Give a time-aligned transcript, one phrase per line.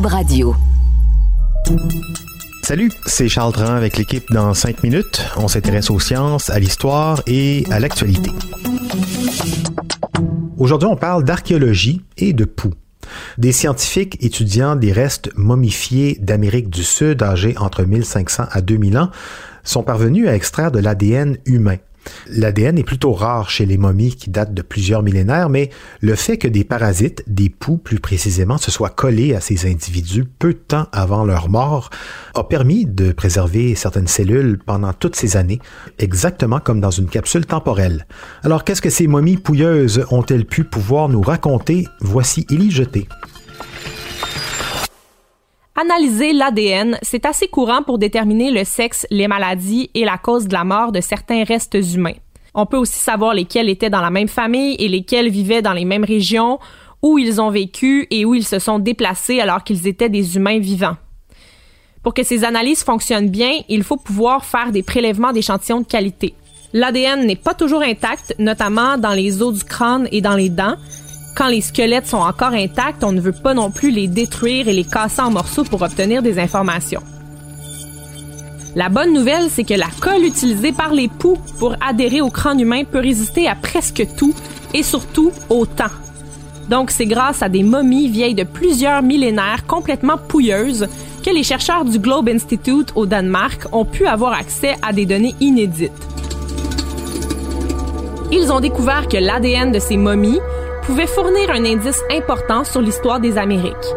[0.00, 0.54] Radio.
[2.62, 5.22] Salut, c'est Charles Dran avec l'équipe dans 5 minutes.
[5.36, 8.30] On s'intéresse aux sciences, à l'histoire et à l'actualité.
[10.56, 12.72] Aujourd'hui, on parle d'archéologie et de poux.
[13.36, 19.10] Des scientifiques étudiant des restes momifiés d'Amérique du Sud âgés entre 1500 à 2000 ans
[19.62, 21.76] sont parvenus à extraire de l'ADN humain.
[22.28, 25.70] L'ADN est plutôt rare chez les momies qui datent de plusieurs millénaires, mais
[26.00, 30.24] le fait que des parasites, des poux plus précisément, se soient collés à ces individus
[30.24, 31.90] peu de temps avant leur mort
[32.34, 35.60] a permis de préserver certaines cellules pendant toutes ces années,
[35.98, 38.06] exactement comme dans une capsule temporelle.
[38.42, 41.86] Alors qu'est-ce que ces momies pouilleuses ont-elles pu pouvoir nous raconter?
[42.00, 43.08] Voici Élie Jeté.
[45.74, 50.52] Analyser l'ADN, c'est assez courant pour déterminer le sexe, les maladies et la cause de
[50.52, 52.12] la mort de certains restes humains.
[52.54, 55.86] On peut aussi savoir lesquels étaient dans la même famille et lesquels vivaient dans les
[55.86, 56.58] mêmes régions,
[57.00, 60.58] où ils ont vécu et où ils se sont déplacés alors qu'ils étaient des humains
[60.58, 60.98] vivants.
[62.02, 66.34] Pour que ces analyses fonctionnent bien, il faut pouvoir faire des prélèvements d'échantillons de qualité.
[66.74, 70.76] L'ADN n'est pas toujours intact, notamment dans les os du crâne et dans les dents,
[71.34, 74.72] quand les squelettes sont encore intacts, on ne veut pas non plus les détruire et
[74.72, 77.02] les casser en morceaux pour obtenir des informations.
[78.74, 82.60] La bonne nouvelle, c'est que la colle utilisée par les poux pour adhérer au crâne
[82.60, 84.34] humain peut résister à presque tout
[84.72, 85.84] et surtout au temps.
[86.70, 90.86] Donc c'est grâce à des momies vieilles de plusieurs millénaires complètement pouilleuses
[91.22, 95.34] que les chercheurs du Globe Institute au Danemark ont pu avoir accès à des données
[95.40, 95.92] inédites.
[98.30, 100.40] Ils ont découvert que l'ADN de ces momies
[100.82, 103.94] pouvait fournir un indice important sur l'histoire des Amériques.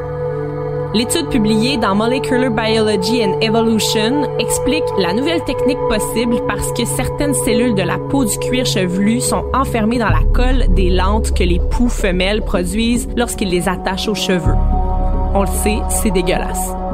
[0.93, 7.33] L'étude publiée dans Molecular Biology and Evolution explique la nouvelle technique possible parce que certaines
[7.33, 11.43] cellules de la peau du cuir chevelu sont enfermées dans la colle des lentes que
[11.43, 14.55] les poux femelles produisent lorsqu'ils les attachent aux cheveux.
[15.33, 16.84] On le sait, c'est dégueulasse.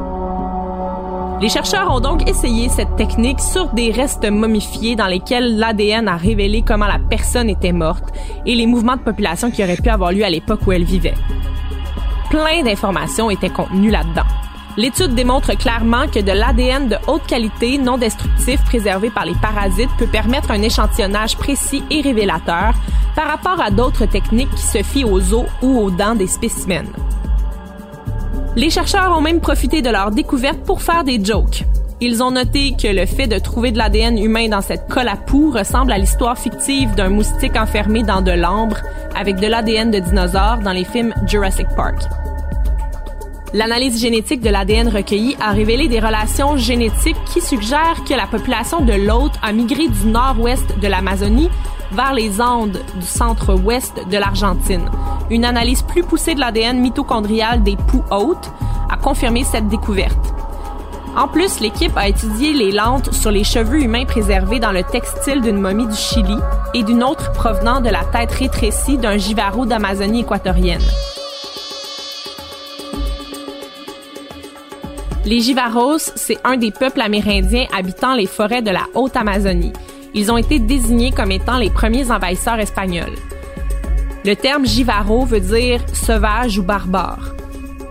[1.42, 6.16] Les chercheurs ont donc essayé cette technique sur des restes momifiés dans lesquels l'ADN a
[6.16, 8.14] révélé comment la personne était morte
[8.46, 11.16] et les mouvements de population qui auraient pu avoir lieu à l'époque où elle vivait.
[12.30, 14.22] Plein d'informations étaient contenues là-dedans.
[14.76, 19.90] L'étude démontre clairement que de l'ADN de haute qualité non destructif préservé par les parasites
[19.98, 22.72] peut permettre un échantillonnage précis et révélateur
[23.16, 26.92] par rapport à d'autres techniques qui se fient aux os ou aux dents des spécimens.
[28.54, 31.64] Les chercheurs ont même profité de leur découverte pour faire des jokes.
[32.02, 35.16] Ils ont noté que le fait de trouver de l'ADN humain dans cette colle à
[35.16, 38.76] poux ressemble à l'histoire fictive d'un moustique enfermé dans de l'ambre
[39.16, 42.02] avec de l'ADN de dinosaures dans les films Jurassic Park.
[43.54, 48.80] L'analyse génétique de l'ADN recueilli a révélé des relations génétiques qui suggèrent que la population
[48.80, 51.50] de l'hôte a migré du nord-ouest de l'Amazonie
[51.92, 54.88] vers les Andes du centre-ouest de l'Argentine.
[55.30, 58.50] Une analyse plus poussée de l'ADN mitochondrial des poux hôtes
[58.90, 60.34] a confirmé cette découverte.
[61.14, 65.42] En plus, l'équipe a étudié les lentes sur les cheveux humains préservés dans le textile
[65.42, 66.36] d'une momie du Chili
[66.72, 70.80] et d'une autre provenant de la tête rétrécie d'un givaro d'Amazonie équatorienne.
[75.24, 79.72] Les Jivaros, c'est un des peuples amérindiens habitant les forêts de la Haute-Amazonie.
[80.14, 83.16] Ils ont été désignés comme étant les premiers envahisseurs espagnols.
[84.24, 87.34] Le terme Jivaro veut dire sauvage ou barbare.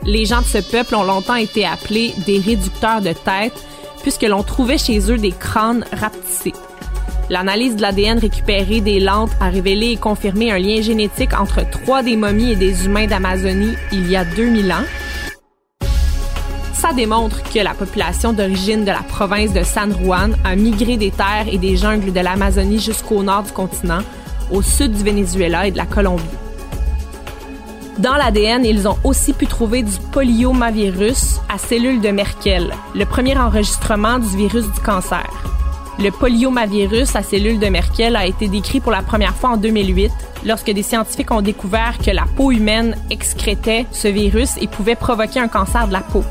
[0.06, 3.66] Les gens de ce peuple ont longtemps été appelés des réducteurs de tête
[4.02, 6.54] puisque l'on trouvait chez eux des crânes rapetissés.
[7.30, 12.04] L'analyse de l'ADN récupéré des lentes a révélé et confirmé un lien génétique entre trois
[12.04, 14.84] des momies et des humains d'Amazonie il y a 2000 ans,
[16.82, 21.12] ça démontre que la population d'origine de la province de San Juan a migré des
[21.12, 24.00] terres et des jungles de l'Amazonie jusqu'au nord du continent,
[24.52, 26.24] au sud du Venezuela et de la Colombie.
[28.00, 33.38] Dans l'ADN, ils ont aussi pu trouver du poliomavirus à cellules de Merkel, le premier
[33.38, 35.30] enregistrement du virus du cancer.
[36.00, 40.12] Le poliomavirus à cellules de Merkel a été décrit pour la première fois en 2008
[40.46, 45.40] lorsque des scientifiques ont découvert que la peau humaine excrétait ce virus et pouvait provoquer
[45.40, 46.24] un cancer de la peau.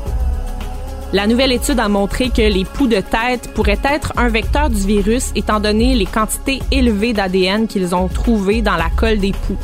[1.13, 4.79] La nouvelle étude a montré que les poux de tête pourraient être un vecteur du
[4.79, 9.57] virus étant donné les quantités élevées d'ADN qu'ils ont trouvées dans la colle des poux.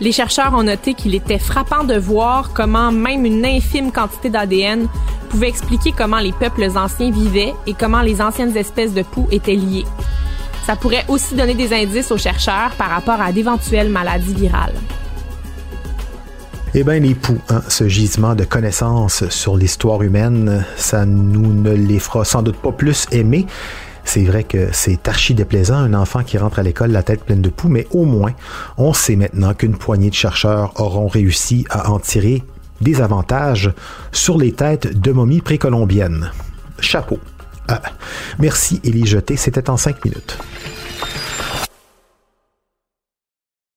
[0.00, 4.88] Les chercheurs ont noté qu'il était frappant de voir comment même une infime quantité d'ADN
[5.30, 9.54] pouvait expliquer comment les peuples anciens vivaient et comment les anciennes espèces de poux étaient
[9.54, 9.86] liées.
[10.66, 14.74] Ça pourrait aussi donner des indices aux chercheurs par rapport à d'éventuelles maladies virales.
[16.74, 21.70] Eh bien, les poux, hein, ce gisement de connaissances sur l'histoire humaine, ça nous ne
[21.70, 23.46] les fera sans doute pas plus aimer,
[24.04, 27.42] c'est vrai que c'est archi déplaisant un enfant qui rentre à l'école la tête pleine
[27.42, 28.32] de poux, mais au moins,
[28.78, 32.42] on sait maintenant qu'une poignée de chercheurs auront réussi à en tirer
[32.80, 33.70] des avantages
[34.10, 36.30] sur les têtes de momies précolombiennes.
[36.80, 37.18] Chapeau.
[37.68, 37.82] Ah,
[38.38, 40.38] merci Élie Jeté, c'était en cinq minutes.